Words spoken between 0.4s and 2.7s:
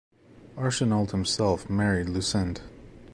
Erchinoald himself married Leutsinde.